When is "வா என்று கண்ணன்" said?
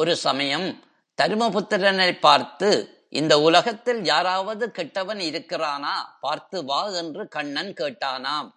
6.64-7.72